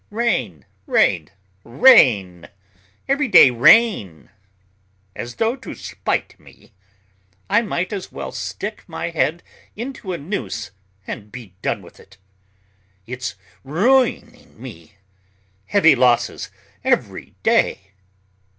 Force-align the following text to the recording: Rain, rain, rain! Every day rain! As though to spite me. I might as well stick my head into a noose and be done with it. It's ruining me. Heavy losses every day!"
Rain, 0.09 0.65
rain, 0.87 1.29
rain! 1.63 2.49
Every 3.07 3.27
day 3.27 3.51
rain! 3.51 4.31
As 5.15 5.35
though 5.35 5.55
to 5.57 5.75
spite 5.75 6.39
me. 6.39 6.71
I 7.51 7.61
might 7.61 7.93
as 7.93 8.11
well 8.11 8.31
stick 8.31 8.83
my 8.87 9.11
head 9.11 9.43
into 9.75 10.11
a 10.11 10.17
noose 10.17 10.71
and 11.05 11.31
be 11.31 11.53
done 11.61 11.83
with 11.83 11.99
it. 11.99 12.17
It's 13.05 13.35
ruining 13.63 14.59
me. 14.59 14.93
Heavy 15.67 15.93
losses 15.95 16.49
every 16.83 17.35
day!" 17.43 17.91